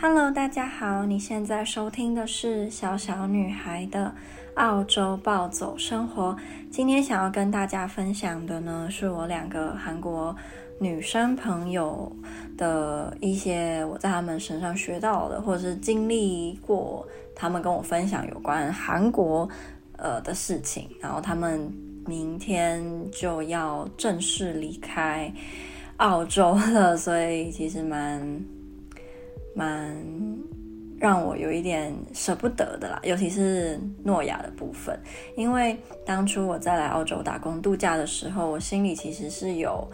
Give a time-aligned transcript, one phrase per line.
[0.00, 4.14] Hello，大家好，你现在收听的是小小女孩的
[4.54, 6.36] 澳洲暴走生活。
[6.70, 10.34] 今天想要跟大家分享的呢，是我两个韩国
[10.78, 12.12] 女生朋友
[12.56, 17.04] 的一些我在他们身上学到的，或者是经历过，
[17.34, 19.48] 他们跟我分享有关韩国
[19.96, 20.88] 呃的事情。
[21.00, 21.72] 然后他们
[22.06, 22.80] 明天
[23.10, 25.32] 就要正式离开
[25.96, 28.40] 澳洲了，所以其实蛮。
[29.54, 29.96] 蛮
[31.00, 34.98] 让我有一点舍不得的啦，尤其是诺亚的部分，
[35.36, 39.88] 因为当初我在来澳洲打工度假的时候，我心里其实是有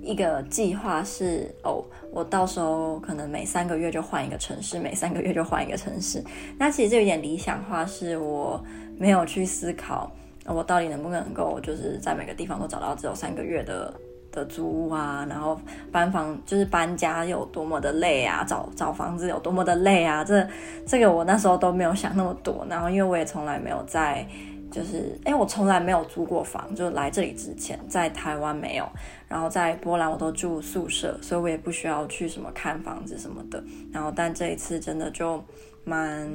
[0.00, 6.24] 一个计划是，哦，我到时候可能每三个月就换一个城市，每三个月就换一个城市。
[6.58, 8.62] 那其实就有点理想化，是我
[8.96, 10.10] 没有去思考，
[10.46, 13.92] 我到底能不能够就是在每个地方都找到只有三个月的。
[14.36, 15.58] 的租屋啊，然后
[15.90, 20.46] 搬房就是搬家有多么的累啊，找找房子有多么的累啊，这
[20.86, 22.66] 这个我那时候都没有想那么多。
[22.68, 24.26] 然后因为我也从来没有在，
[24.70, 28.86] 就是哎，我从来没有租过房，就来这里之前在台湾没有，
[29.26, 33.64] 然后在波兰我都住宿舍，所以我也不需要去什么看房子什么的。
[33.90, 35.42] 然后但这一次真的就
[35.84, 36.30] 蛮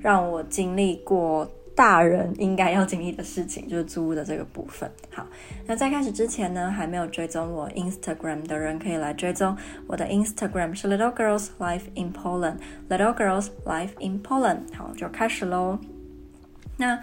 [0.00, 1.48] 让我经历过。
[1.76, 4.90] 大人应该要经历的事情就是租屋的这个部分。
[5.12, 5.26] 好，
[5.66, 9.54] 那在开始之前呢，还没有追踪我 Instagram 的人可以来追踪
[9.86, 12.56] 我的 Instagram 是 Little Girls Life in Poland。
[12.88, 14.60] Little Girls Life in Poland。
[14.74, 15.78] 好，就开始喽。
[16.78, 16.98] 那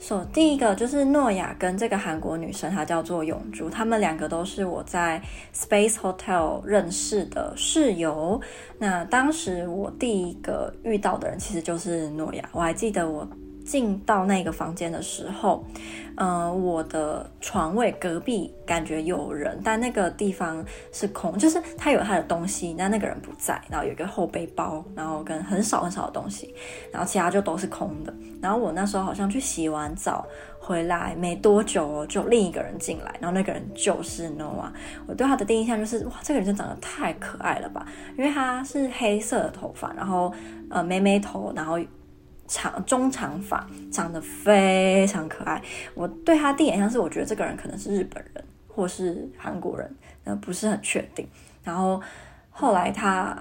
[0.00, 5.22] 首第一个就是诺亚跟这个韩国女生，她叫做永珠，她们两个都是我在
[5.54, 8.40] Space Hotel 认识的室友。
[8.78, 13.28] 那当时我第一个遇到的人其实就是诺亚，我还记得我。
[13.68, 15.62] 进到那个房间的时候，
[16.16, 26.54] 呃，我的床位隔壁感觉有人，但那个地方是空，就是他有他的东西，但那个人不在，然后有一个后背包，然后跟很少很少的东西，
[26.90, 28.14] 然后其他就都是空的。
[28.40, 30.26] 然后我那时候好像去洗完澡
[30.58, 34.72] 回来没多久哦，就另一个人进来，然后那个人就是 Noah。
[35.06, 40.32] 我对他的第一印象就是哇，这个人真长得太可爱了吧，因为他是黑色的头发，然后
[40.70, 41.78] 呃妹妹头，然后。
[42.48, 45.62] 长中长发，长得非常可爱。
[45.94, 51.28] 我对他第一印象是，我觉得这个人可能是日本人或是韩国人，呃，不是很确定。
[51.62, 52.00] 然后
[52.50, 53.36] 后来他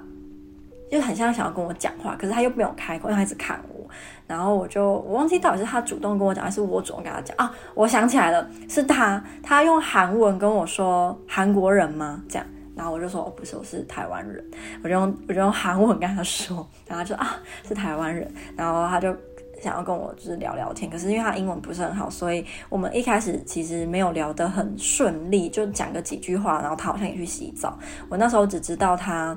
[0.92, 3.90] 就很像想要跟我讲话，可是他又没有开口，因为他一直看我。
[4.28, 7.50] 然后我就我忘记到底是他主动跟我讲，还是我主动跟他讲啊？
[7.74, 12.46] 我想起来了，是他，他用韩文跟我说：“韩国人吗？”这样。
[12.78, 14.46] 然后我就说，哦，不是，我是台湾人。
[14.84, 16.56] 我就用我就用韩文跟他说，
[16.88, 18.32] 然后他就啊，是台湾人。
[18.56, 19.12] 然后他就
[19.60, 26.62] 想要跟我就是聊聊天，可是因为他英文不是很好，所以我们一开始其实没有聊得很顺利，就讲个几句话。
[26.62, 27.78] 然后他好像也去洗澡。
[28.08, 29.36] 我那时候只知道他，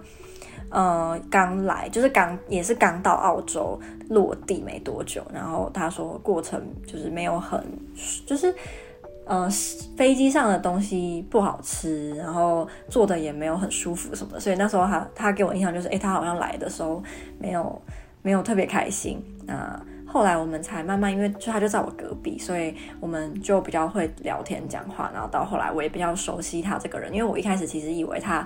[0.69, 3.81] 呃，刚来，就是刚也是刚到澳洲
[4.11, 5.25] 落地没多久。
[5.33, 7.65] 然后他说过程就是没有很，
[8.27, 8.55] 就是。
[9.31, 9.49] 呃，
[9.97, 17.01] 飞机上的东西不好吃，然后坐的也没有很舒服什么的，所以那时候他他给我印象就是，诶，他好像来的时候
[17.39, 17.81] 没有
[18.23, 19.23] 没有特别开心。
[19.47, 28.45] 那后来我们才慢慢，因为就他就在我隔壁，所以我们就比较会聊天讲话，然后到后来我也比较熟悉他这个人，因为我一开始其实以为他。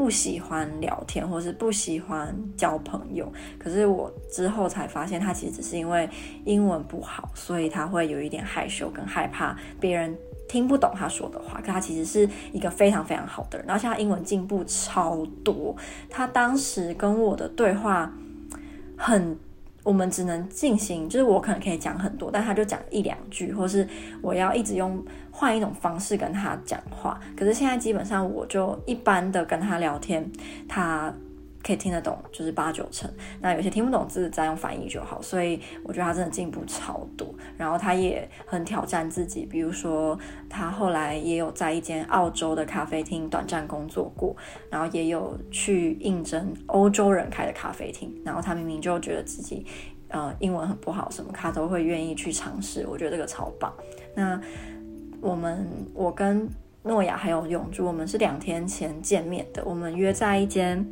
[0.00, 3.30] 不喜欢聊天，或是不喜欢交朋友。
[3.58, 6.08] 可是我之后才发现，他其实只是因为
[6.46, 10.16] 英文不好，所以他会有一点害羞跟害怕别人
[10.48, 11.60] 听不懂他说的话。
[11.60, 15.76] 可他其实是一个非常非常好的人，然后现在英文进步超多。
[16.08, 18.10] 他当时跟我的对话
[18.96, 19.38] 很。
[19.82, 23.86] 我们只能进行，就是我可能可以讲很多，但他就讲一两句，或是
[24.20, 27.18] 我要一直用换一种方式跟他讲话。
[27.36, 30.30] 可是现在基本上我就一般的跟他聊天，
[30.68, 31.12] 他。
[31.62, 33.10] 可以听得懂，就是八九成。
[33.40, 35.20] 那有些听不懂字，再用翻译就好。
[35.20, 37.32] 所以我觉得他真的进步超多。
[37.58, 40.18] 然后他也很挑战自己，比如说
[40.48, 44.34] 他后来也有在一间澳洲的咖啡厅短暂工作过，
[44.70, 48.10] 然后也有去应征欧洲人开的咖啡厅。
[48.24, 49.66] 然后他明明就觉得自己
[50.08, 52.86] 呃英文很不好，什么他都会愿意去尝试。
[52.88, 53.70] 我觉得这个超棒。
[54.14, 54.40] 那
[55.20, 56.48] 我们我跟
[56.84, 59.62] 诺亚还有永珠，我们是两天前见面的。
[59.66, 60.86] 我们约在一间。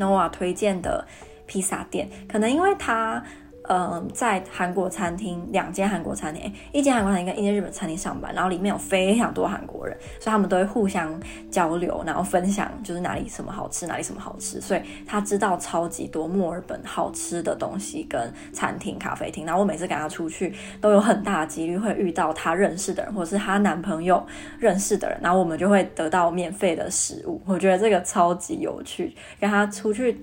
[0.00, 1.06] Nova 推荐的
[1.46, 3.22] 披萨店，可能因为它，
[3.72, 11.16] 嗯，在韩国餐厅两间韩国餐厅，一间韩国餐厅跟一间日本餐厅上班，然后里面有非常多韩国人，所以他们都会互相
[11.52, 18.20] 交流，然后分享就是哪里什么好吃，哪里什么好吃，所以他知道超级多墨尔本好吃的东西跟
[18.52, 19.46] 餐厅、咖啡厅。
[19.46, 24.20] 然后我每次跟他出去，都有很大的几率会遇到他认识的人，或者是他男朋友
[24.58, 27.40] 认识的人，然后我们就会得到免费的食物。
[27.46, 30.20] 我觉得这个超级有趣，跟他出去。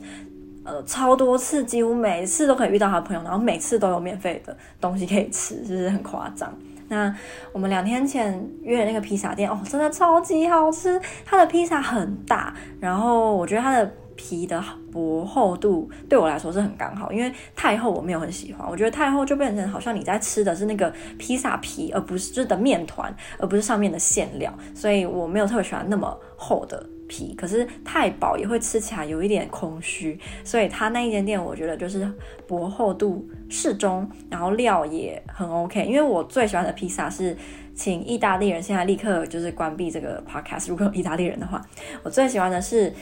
[0.67, 6.53] 呃超多次，几乎每次都可以遇到他的朋友，然后每次都有免费的东西可以吃，就是很夸张。
[6.89, 7.13] 那
[7.51, 13.91] 我们两天前约的那个披萨店，哦，真的超级好吃，它的披萨很大，然后我觉得它的。
[14.19, 14.59] 皮的
[14.91, 27.33] 薄厚度对我来说是很刚好，因为太厚我没有很喜欢，我觉得太厚就变成好像你在吃的是那个披萨皮，而不是就是的面团，而不是上面的馅料，所以我没有特别喜欢那么厚的皮。
[27.35, 32.09] 可是太薄也会吃起来有一点空虚，所以他那一间店我觉得就是
[32.47, 35.83] 薄厚度适中，然后料也很 OK。
[35.83, 37.35] 因为我最喜欢的披萨是
[37.75, 40.69] 请意大利人，现在立刻就是关闭这个 podcast。
[40.69, 41.61] 如果有意大利人的话，
[42.03, 42.93] 我最喜欢的是。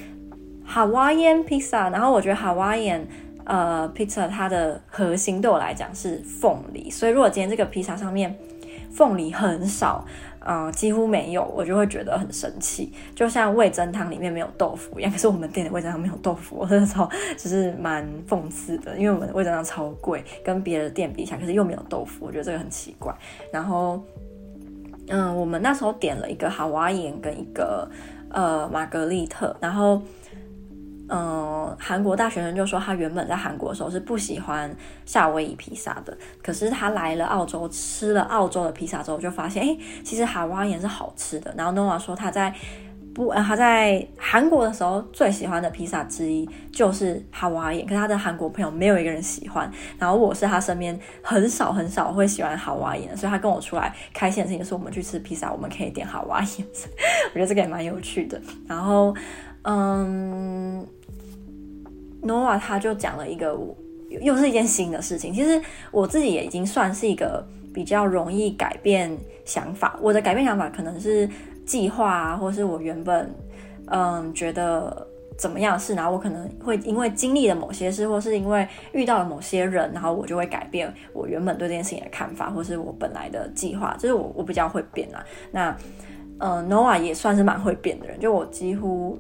[0.67, 3.01] Hawaiian pizza，然后我觉得 Hawaiian
[3.43, 8.35] 呃 pizza 它的核心对我来讲是凤梨，所以如果今天这个披萨上面
[8.95, 10.05] 凤梨很少，
[10.39, 15.11] 呃，几乎没有，我就会觉得很生气，就像味噌汤里面没有豆腐一样。
[15.11, 23.13] 可是我们店的味噌汤没有豆腐，我真的超就是蛮讽刺的，因为我们味噌汤超贵，跟别的店比起来，可是又没有豆腐，我觉得这个很奇怪。
[23.51, 24.01] 然后，
[25.09, 27.89] 嗯、我们那时候点了一个 Hawaiian 跟一个
[28.29, 30.01] 呃玛格丽特，然后。
[31.07, 34.75] 嗯，韩国大学生就说他原本在韩国的时候是不喜欢
[35.05, 41.53] 夏威夷披萨的，可是他来了澳洲吃了澳洲的披萨之后，就发现哎、其实哈瓦也是好吃的。
[41.55, 42.51] 然后 Noah 说他在
[43.13, 49.71] 不他在韩国的时候最喜欢的披萨之一就是哈瓦伊，可是他的韩国朋友没有一个人喜欢。
[49.99, 56.65] 然后我是他身边很少很少会喜欢哈瓦伊的，所以他跟我出来开心的事情是我们去吃披萨，我们可以点哈瓦伊。
[57.29, 58.41] 我觉得这个也蛮有趣的。
[58.67, 59.15] 然后。
[59.67, 60.85] 嗯
[62.21, 63.57] ，Noah 他就讲了一个，
[64.21, 65.33] 又是一件新的事情。
[65.33, 65.59] 其实
[65.91, 69.11] 我自己也已经算是一个比较容易改变
[69.43, 69.97] 想法。
[69.99, 71.27] 我的改变想法可能是
[71.65, 73.33] 计划啊，或是我原本
[73.87, 83.95] 嗯觉得怎么样是，然后我可能会因为经历了某些事，或是因为遇到了某些人，然后我就会改变我原本对这件事情的看法，或是我本来的计划。
[83.97, 85.25] 就是我我比较会变啦。
[85.51, 85.75] 那
[86.37, 89.17] 嗯，Noah 也算是蛮会变的人，就我几乎。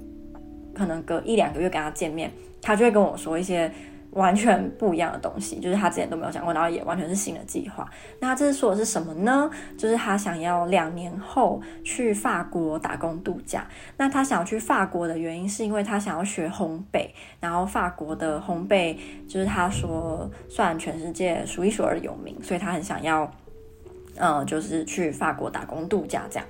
[0.75, 2.31] 可能隔一两个月跟他见面，
[2.61, 3.71] 他就会跟我说一些
[4.11, 7.89] 完全不一样的东西，就是他之前都没有讲过，然后也完全是新的计划。
[8.21, 9.49] 那这次说的是什么呢？
[9.77, 13.67] 就是他想要两年后去法国打工度假。
[13.97, 17.09] 那他想要去法国的原因是因为他想要学烘焙，
[17.41, 18.95] 然后法国的烘焙
[19.27, 23.29] 就是他说算全世界数一数二有名，所以他很想要，
[24.15, 26.47] 呃，就是去法国打工度假这样。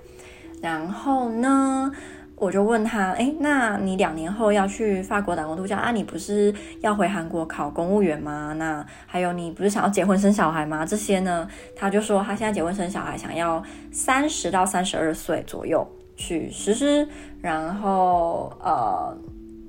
[0.62, 1.92] 然后呢，
[2.38, 5.92] 我就问他，哎，那你两年后要去法国打工度假啊？
[5.92, 8.54] 你不是要回韩国考公务员吗？
[8.58, 10.86] 那还有，你不是想要结婚生小孩吗？
[10.86, 11.48] 这些呢？
[11.78, 15.88] 他就说他现在结婚生小孩，想要三十到三十二岁左右
[16.18, 17.08] 去实施。
[17.42, 19.18] 然后，呃，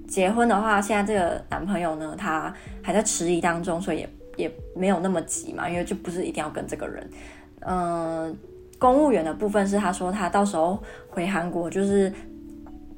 [0.08, 2.52] 结婚的话，现在这个男朋友呢，他
[2.82, 7.08] 还在迟疑当中，所以也也没有那么急嘛，因为就不是一定要跟这个人。
[7.60, 8.36] 嗯、
[8.76, 10.76] 公务员的部分是他说他到时候
[11.08, 12.12] 回韩国就是。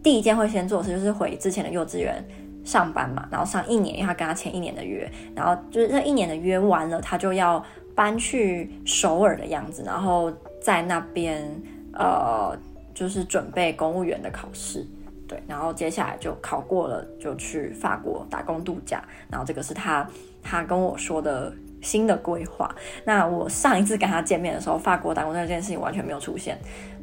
[0.09, 2.27] 第一件会先做的事就是回之前的幼稚园
[2.65, 5.07] 上班嘛，然后上一年，因为他跟他签一年的约，
[5.37, 7.63] 然后就是那一年的约完了，他就要
[7.95, 10.33] 搬去首尔的样子，然后
[10.63, 11.47] 在那边
[11.93, 12.57] 呃
[12.95, 14.83] 就是准备公务员的考试，
[15.29, 20.09] 对，然后接下来就考过了，就去法国打工度假，然后这个是他
[20.43, 22.75] 他跟我说的新的规划。
[23.05, 26.59] 那我上一次跟他见面的时候，法国打工这件事情完全没有出现，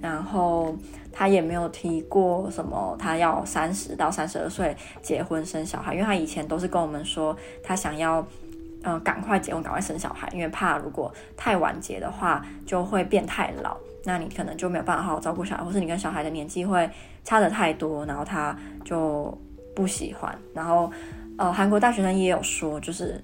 [0.05, 0.75] 然后。
[1.17, 7.33] 他也没有提过什么，他要三十到三十二岁结婚生小孩，因为他以前都是跟我们说，
[7.63, 8.27] 他想要，
[8.83, 16.89] 呃，赶快结婚，赶快生小孩，因为怕如果太晚结的话，就会变太老，那你可能就没有办法好好照顾小孩，或是你跟小孩的年纪会
[17.23, 19.33] 差的太多，然后他就
[19.73, 20.37] 不喜欢。
[20.53, 20.91] 然后，
[21.37, 23.23] 呃，韩国大学生也有说，就是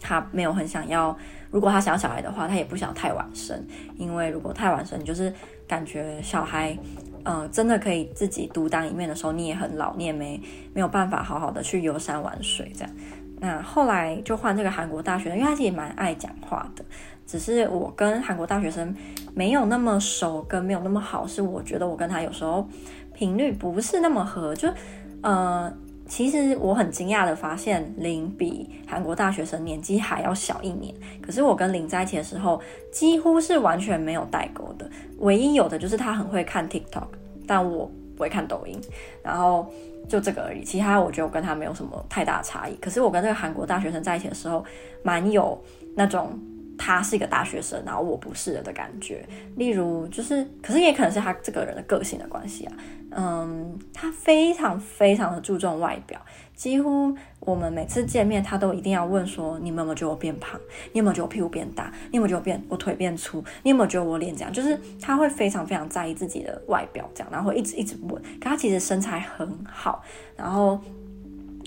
[0.00, 1.16] 他没有很想要，
[1.50, 3.64] 如果他想要小孩的话，他也不想太晚生，
[3.96, 5.32] 因为如果太晚生，就是。
[5.70, 6.76] 感觉小孩，
[7.22, 10.42] 嗯、呃，真的可以自己独当一面的时候，你也很老，你也没
[10.74, 12.92] 没有办法好好的去游山玩水这样。
[13.38, 16.84] 那后来就换这个韩国大学生，因为他自己蛮爱讲话的，
[17.24, 18.92] 只是我跟韩国大学生
[19.32, 22.68] 没有那么熟，跟没有那么好，是我觉得我跟他有时候
[23.14, 24.68] 频率不是那么合，就
[25.22, 25.72] 呃。
[26.10, 30.92] 其实我很惊讶的发现，林比韩国大学生年纪还要小一年。
[31.22, 32.60] 可是我跟林在一起的时候，
[32.92, 34.90] 几乎是完全没有代沟的。
[35.18, 37.06] 唯一有的就是他很会看 TikTok，
[37.46, 38.76] 但我不会看抖音。
[39.22, 39.72] 然后
[40.08, 42.74] 就这个而已，其他我觉得我跟他没有什么太大差异。
[42.80, 44.64] 可是我跟这个韩国大学生在一起的时候，
[45.04, 45.56] 蛮有
[45.94, 46.36] 那种
[46.76, 49.24] 他是一个大学生，然后我不是的感觉。
[49.54, 52.72] 例如就是，可是也可能是他这个人的个性的关系啊。
[53.10, 56.20] 嗯，他非常非常的注重外表，
[56.54, 60.60] 几乎我们每次见面，他都一定要问说：你有没有觉得我变胖？
[60.92, 61.92] 你有没有觉得我屁股变大？
[62.10, 63.44] 你有没有觉得我变我腿变粗？
[63.62, 64.52] 你有没有觉得我脸这样？
[64.52, 68.22] 就是他会非常非常在意自己的外表，这样，然后一直一直问。
[68.40, 70.02] 可他其实身材很好，
[70.36, 70.80] 然后。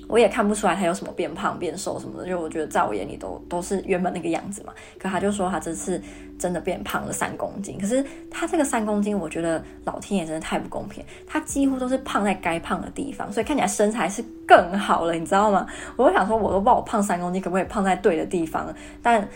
[0.08, 4.74] 我也看不出来他有什么变胖变瘦什么的，就我觉得在我眼里都都是原本那个样子嘛。
[5.00, 6.02] 可他就说他这次
[6.38, 15.66] 真的变胖了三公斤，可是他这个三公斤，我觉得老天爷真的太不公平，他几乎都是胖在该胖的地方，所以看起来身材是更好了，你知道吗？
[15.96, 19.28] 我就想说，我都不知道我胖三公斤可不可以胖在对的地方，但。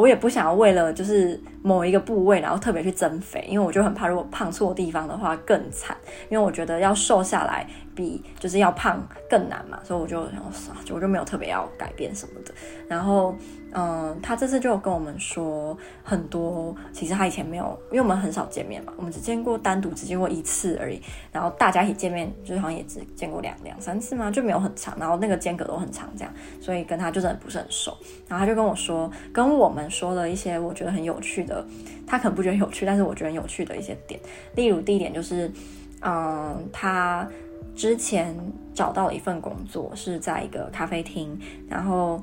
[0.00, 5.96] 我也不想要为了就是某一个部位，然后特别去增肥，因为我就很怕，如果胖错地方的话更惨。
[6.28, 12.54] 因为我觉得要瘦下来比就是要胖更难嘛，所以我就想，我就没有特别要改变什么的。
[12.88, 13.36] 然后。
[13.72, 21.00] 嗯，他这次就跟我们说很多，其实他以前没有，因为我们很少见面嘛，我们只见过单独只见过一次而已。
[21.30, 24.96] 然后大家一起见面，就是好像也只见过两两三次嘛，就没有很长。
[24.98, 27.96] 然后那个间隔都很长，这样，所以跟他就真的不是很熟。
[28.28, 31.64] 然后他就跟我说，跟我们说了一些我觉得很有趣的，
[32.06, 34.18] 他可能不觉得有趣，但是我觉得很有趣的一些点。
[34.56, 35.48] 例如第一点就是，
[36.02, 37.28] 嗯，他
[37.76, 38.34] 之前
[38.74, 42.20] 找到了一份工作，是在一个咖啡厅，然后。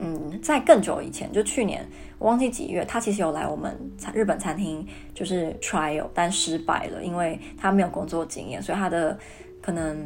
[0.00, 1.86] 嗯，在更久以前，就去年
[2.18, 3.76] 我忘记几月，他其实有来我们
[4.14, 9.18] 日本餐厅，就是 trial，但失败了，因为他没有工作经验，所以他的
[9.60, 9.96] 可能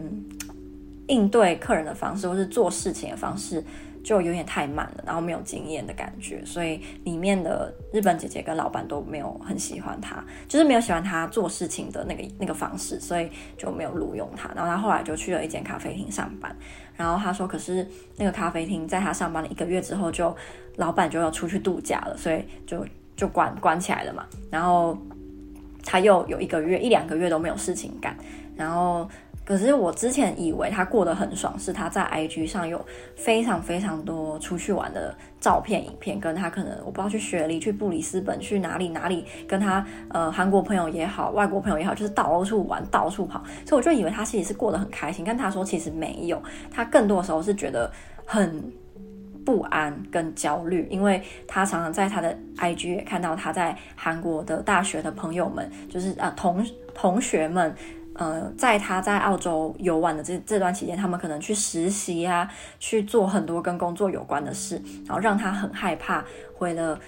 [1.09, 3.63] 应对客人的方式或是做事情的方式。
[4.03, 14.51] 就有点太慢了，然后没有经验的感觉，所以里面的日本姐姐跟老板都没有很喜欢他，就是没有喜欢他做事情的那个那个方式，所以就没有录用他。
[14.57, 16.55] 然后他后来就去了一间咖啡厅上班，
[16.97, 20.37] 然后他说，可是那个咖啡厅在他上班了一个月之后就，就
[20.77, 24.27] 老板就要出去度假了，所以就就关关起来了嘛。
[24.51, 24.99] 然后
[25.85, 28.17] 他又有一个月一两个月都没有事情干，
[28.57, 29.09] 然后。
[29.53, 32.83] 可是我之前以为他过得很爽，是他在 IG 上有
[33.15, 45.23] 非常非常多出去玩的照片、影片，跟他可能我不知道去雪梨、去布里斯本、去哪里哪里，跟他呃韩国朋友也好、外国朋友也好，就是到处玩、到处跑，所以我就以为他其实是过得很开心。
[45.23, 47.93] 跟他说其实没有，他更多的时候是觉得
[48.25, 48.73] 很
[49.45, 57.77] 不安跟焦虑，因为他常常在他的 IG 也看到他在韩国的大学的朋友们，就是啊、同同学们。
[58.15, 66.99] 呃，在他在澳洲游玩的这这段期间，他们可能去实习啊，去做很多跟工作有关的事，然后让他很害怕回了。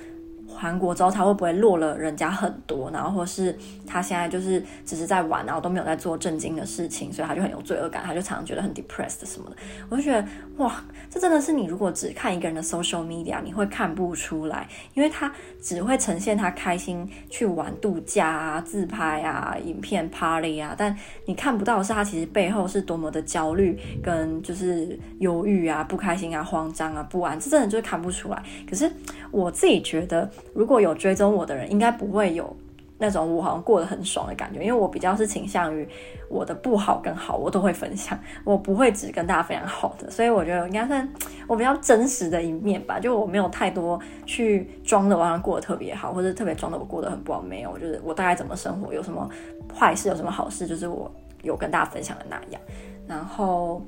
[0.55, 2.91] 韩国之后，他会不会落了人家很多？
[2.91, 3.57] 然后或是
[3.87, 9.57] 他现在就是只是在玩，然后都没有在做正经的事情，所以他就很有罪恶感，他就常常觉得很 depressed 什么的。
[9.89, 20.97] 我就觉得哇，这真的是你如果只看一个人的 social media，你会看不出来，因为他只会呈现他开心去玩度假啊、自拍啊、影片 party 啊，但
[21.27, 28.43] 你看不到的是他其实背后是多么的焦虑跟就是忧郁啊、不开心啊、慌张啊、不安，这真的就是看不出来。
[28.69, 28.91] 可是
[29.31, 30.31] 我自己觉得。
[30.53, 32.57] 如果有追踪我的人，应该不会有
[32.99, 35.89] 那种我好像过得很爽的感觉，因为我比较是倾向于
[36.29, 41.09] 我的不好跟好，我都会分享，我不会只跟大家分享好的，所以我觉得应该算
[41.49, 43.01] 我比较真实的一面吧。
[43.01, 49.29] 就我没有太多去装的，我好像过得特别好，或者特别装的我过得很不好，没有，就是我大概怎么生活，有什么
[49.75, 51.11] 坏事，有什么好事，就是我
[51.43, 52.61] 有跟大家分享的那样。
[53.07, 53.83] 然后。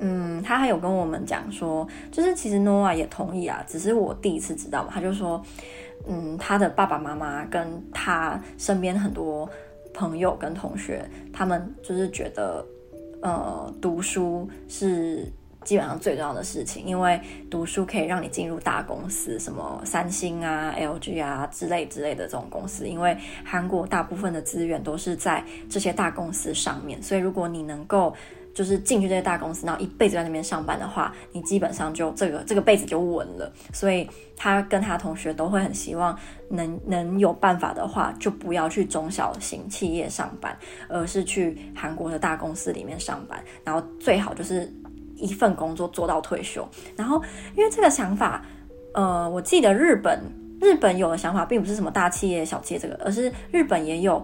[0.00, 4.90] 嗯，他还有跟我们讲说，就是其实 noa 也同意啊，只是我第一次知道嘛。
[4.92, 5.42] 他就说，
[6.06, 9.48] 嗯，他的爸爸妈妈跟他身边很多
[9.92, 12.64] 朋友跟同学，他们就是觉得，
[13.22, 15.26] 呃，读书是
[15.64, 28.14] 基本上最重要的事情，因为读书可以让你进入大公司，什么三星啊、LG 啊之类之类的这种公司，因为韩国大部分的资源都是在这些大公司上面，所以如果你能够。
[28.58, 33.52] 就是进去这些大公司，然后一辈子在那边上班的话，你基本上就这个这个辈子就稳了。
[33.72, 34.04] 所以
[34.36, 36.18] 他跟他同学都会很希望
[36.50, 43.40] 能能有办法的话，就不要去中小型企业上班，而是去韩国的大公司里面上班。
[43.62, 44.68] 然后最好就是
[45.14, 46.68] 一份工作做到退休。
[46.96, 47.22] 然后
[47.54, 48.44] 因为这个想法，
[48.92, 50.20] 呃，我记得日本
[50.60, 54.20] 日本有的想法并不是什么大企业小企业这个，而是日本也有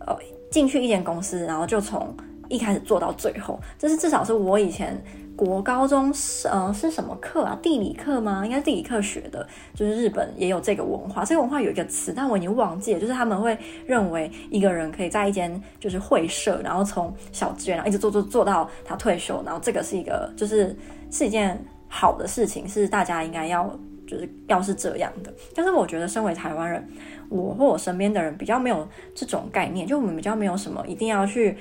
[0.00, 0.18] 呃
[0.50, 2.12] 进去一间公司，然后就从。
[2.48, 5.00] 一开始做到最后，这是至少是我以前
[5.34, 7.58] 国高中是呃是什么课啊？
[7.62, 8.44] 地理课吗？
[8.44, 9.46] 应该地理课学的。
[9.74, 13.00] 就是日本也有这个文化，这个文化有一个词，但我已经忘记了。
[13.00, 20.74] 就是他们会认为一个人可以在一间就是会社，然后从小职员然后一直做做做到他退休，然后这个是一个就是
[21.10, 23.68] 是一件好的事情，是大家应该要
[24.06, 25.32] 就是要是这样的。
[25.54, 26.88] 但是我觉得身为台湾人，
[27.28, 31.56] 我或我身边的人比较没有这种概念，就我们比较没有什么一定要去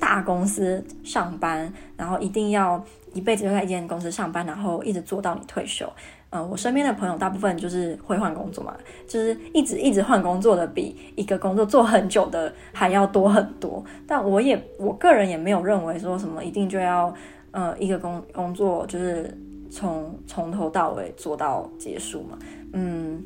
[0.00, 5.86] 大公司上班，然后一定要一辈子就在一间公司上班，然后一直做到你退休。
[6.30, 8.76] 嗯，我身边的朋友大部分就是会换工作嘛，
[9.06, 13.84] 就是一直一直换工作的，比一个工作做很久的还要多很多。
[14.06, 17.12] 但我也我个人也没有认为说什么一定就要
[17.50, 19.36] 呃一个工工作就是
[19.70, 22.38] 从从头到尾做到结束嘛。
[22.72, 23.20] 嗯，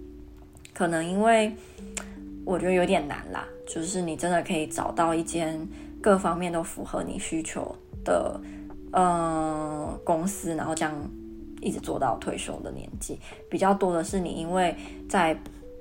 [0.73, 1.53] 可能因为
[2.47, 5.69] 我觉得有点难啦，就是你真的可以找到一间
[6.05, 8.39] 各方面都符合你需求的
[8.93, 10.95] 呃公司，然后这样。
[11.63, 13.19] 一直做到退休的年纪，
[13.49, 14.77] 比较多的是你因为
[15.09, 15.35] 在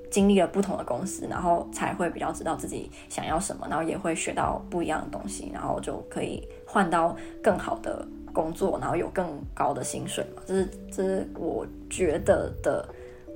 [0.10, 10.42] 经历了不同的公司，然后才会比较知道自己想要什么，然后也会学到不一样的东西，然后就可以换到更好的工作，然后有更高的薪水嘛。
[10.46, 12.88] 这是这是我觉得的，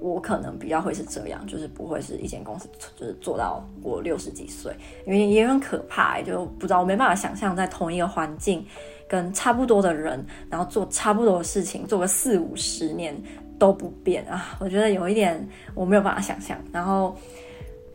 [0.02, 4.76] 我可能比较会是这样，就是不会是一间公司就是做到我六十几岁，
[5.06, 8.66] 因为也很可怕，就不知道我没办法想象在同一个环境。
[9.10, 13.16] 跟差不多的人，然后做差不多的事情，做个四五十年
[13.58, 14.58] 都不变啊！
[14.60, 16.62] 我觉得有一点我没有办法想象。
[16.74, 17.16] 然后，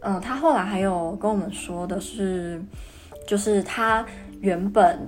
[0.01, 2.63] 嗯，他后来还有跟我们说的是，
[3.27, 4.03] 就是他
[4.41, 4.99] 原本。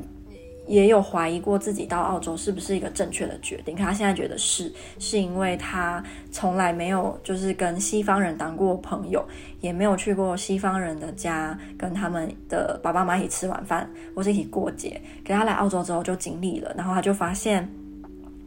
[0.67, 9.23] 也有怀疑过自己到澳洲是不是一个正确的决定，可他现在觉得是，是因为他从来没有就是跟西方人当过朋友，
[9.61, 15.01] 也没有去过西方人的家，跟他们的爸爸妈妈一起吃晚饭，或是一起过节。
[15.27, 17.69] 可他来澳洲之后就经历了，然后他就发现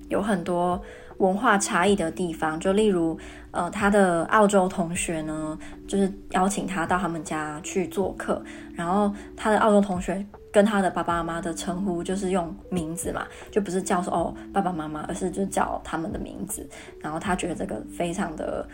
[0.10, 0.82] 有很多
[1.18, 3.16] 文化差异的地方，就例如，
[3.52, 5.58] 呃，他的澳洲同学呢，
[5.88, 8.44] 就是邀请他到他们家去做客，
[8.74, 10.26] 然后他的澳洲同学。
[10.52, 16.68] 跟他的爸爸妈妈的称呼就是用名字嘛，就不是叫说哦爸爸妈妈，而是就叫他们的名字。
[17.00, 18.68] 然后他觉得这个非常的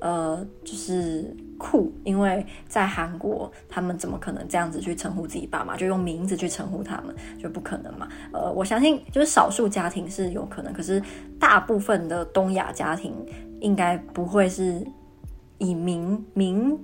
[0.00, 8.06] 呃，就是酷，因为在韩国他们怎么可能这样子去称呼自己爸妈，就用名字去称呼他们，就不可能嘛。
[8.32, 11.02] 呃，我相信就是少数家庭是有可能，可是
[11.38, 13.14] 大部分的东亚家庭
[13.60, 14.84] 应该不会是
[15.56, 16.78] 以名名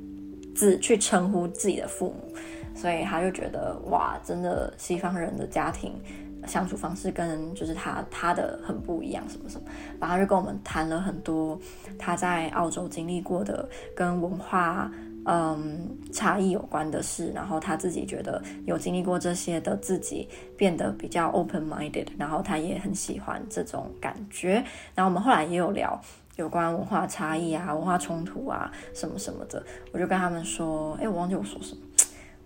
[0.54, 2.34] 字去称呼自己的父母。
[2.80, 6.00] 所以他就觉得哇，真的西方人的家庭
[6.46, 9.66] 相处方式跟就是他他的很不一样，什么什么，
[10.00, 11.58] 然后他就跟我们谈了很多
[11.98, 14.90] 他在澳洲经历过的跟文化
[15.26, 24.64] 嗯差异有关的事，然后他自己觉得有经历过这些的自己变得比较 open minded，然后他也很喜欢这种感觉。
[24.94, 26.00] 然后我们后来也有聊
[26.36, 29.62] 有关文化差异啊、文化冲突啊什么什么的，
[29.92, 31.82] 我就跟他们说，哎，我忘记我说什么。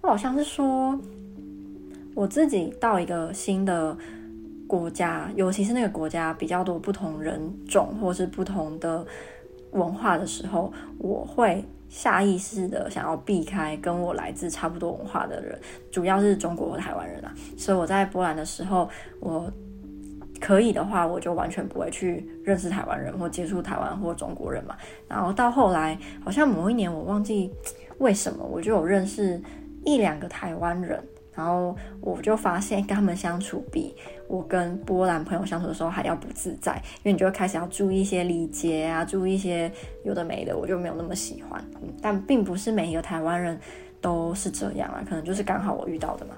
[0.04, 1.00] 我好像是说，
[2.14, 3.96] 我自己到一个新的
[4.66, 9.02] 国家，尤其是那个国家比较多不同人种或是不同的
[9.70, 15.58] 文化的时候，我会下意识的想要避开跟我来自差不多文化的人，
[15.90, 17.32] 主要是中国和台湾人啊。
[17.56, 18.86] 所以我在波兰的时候，
[19.20, 19.50] 我
[20.38, 24.76] 可以的话，我就完全不会去认识台湾人或接触台湾或中国人嘛。
[25.08, 27.50] 然后到后来，好像某一年我忘记
[27.96, 29.40] 为什么，我就有认识。
[29.84, 31.02] 一两个台湾人，
[31.34, 33.94] 然后我就发现跟他们相处比
[34.28, 39.70] 我跟波兰朋友相处的时候还要不自在，因为你就会开始要注意一些礼节啊，注意一些
[40.04, 41.62] 有的没的，我就没有那么喜欢。
[42.00, 43.58] 但并不是每一个台湾人
[44.00, 46.34] 都是这样啊，可能就是刚好我遇到的嘛。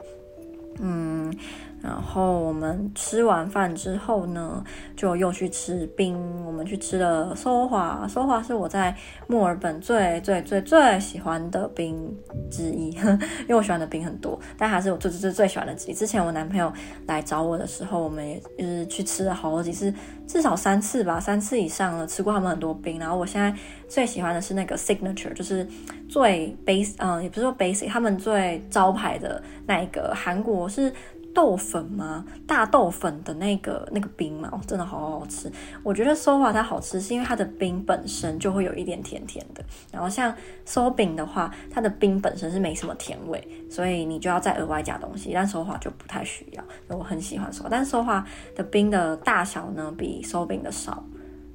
[0.80, 1.34] 嗯。
[1.82, 4.64] 然后我们吃完饭之后呢，
[4.96, 6.16] 就又去吃冰。
[6.44, 12.12] 我们去吃了苏花，苏花是我在墨尔本最最最最喜欢的冰
[12.50, 12.90] 之一，
[13.46, 15.94] 因为我喜欢的冰很多，但还是我最最最最喜欢的之一。
[15.94, 16.72] 之前我男朋友
[17.06, 19.92] 来找我的时候，我们也就是去吃了好几次，
[20.26, 22.98] 至少三次吧，三次以上了，吃过他们很多冰。
[22.98, 23.54] 然后我现在
[23.86, 25.66] 最喜欢的是那个 signature，就是
[26.08, 30.92] 最 base，嗯，也不是说 basic，他们最招牌的那一个韩国是。
[31.36, 32.24] 豆粉吗？
[32.46, 35.52] 大豆粉的那个那个冰嘛，真的好好吃。
[35.82, 39.62] 我觉得 sofa 它好吃，是因为它的冰本身就会有一点甜甜的。
[39.92, 45.30] 然后像苏饼的话，它的冰本身是没什么甜味，所以你就要再额外加东西。
[45.34, 47.68] 但 sofa 就不太需要，我很喜欢苏花。
[47.68, 51.04] 但 sofa 的冰的大小呢，比苏饼的少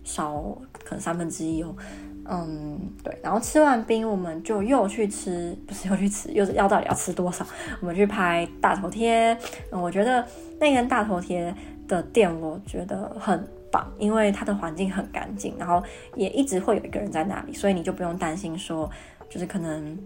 [0.03, 0.31] 少
[0.83, 1.75] 可能三分之一哦。
[2.29, 7.45] 嗯，对，然后吃完冰，我们就又去吃，不是又去吃，又是要到底要吃多少？
[7.79, 9.35] 我们去拍大头贴。
[9.71, 10.25] 我觉得
[10.59, 11.53] 那间大头贴
[11.87, 15.83] 的店，我觉得很棒，因为它的环境很干净，然后
[16.15, 18.89] 也一直会有一个人在那里，所以你就不用担心说，
[19.27, 19.97] 就是可能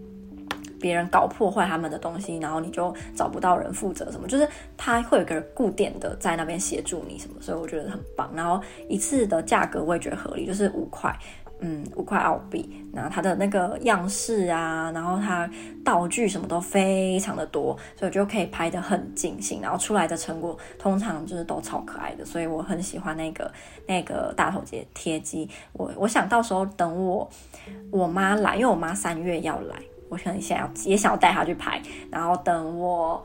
[0.80, 8.30] 别人搞破坏他们的东西，然后你就找不到人负责什么，就是他会有个人固定的在那边协助你什么，所以我觉得很棒。
[8.34, 11.14] 然后一次的价格我也觉得合理，就是五块。
[11.58, 15.48] 嗯，五块澳币，那它的那个样式啊，然后它
[15.82, 23.50] 道具什么都非常的多，所以就可以拍得很尽兴，然后出来的成果通常就是都超可爱的，所以我很喜欢那个
[23.86, 25.48] 那个大头贴贴机。
[25.72, 27.26] 我我想到时候等我
[27.90, 29.76] 我妈来，因为我妈三月要来，
[30.10, 33.24] 我可能想要也想要带她去拍，然后等我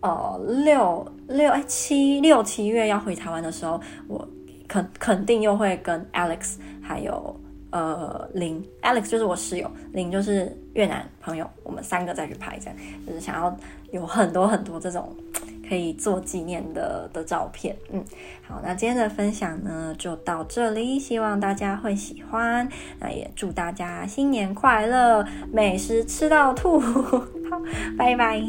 [0.00, 4.28] 呃六六哎七六七月要回台湾的时候，我
[4.66, 7.40] 肯肯定又会跟 Alex 还有。
[7.70, 12.76] 呃，林 Alex 就是我室友，林就是越南朋友，我们三个再去拍，这样
[13.06, 13.56] 就是想要
[13.90, 15.14] 有很多很多这种
[15.68, 17.76] 可以做纪念的的照片。
[17.90, 18.02] 嗯，
[18.46, 22.66] 好，那今天的分享呢就到这里，希望大家会喜欢。
[22.98, 26.80] 那也祝大家新年快乐，美食吃到吐。
[27.50, 27.60] 好，
[27.98, 28.42] 拜拜。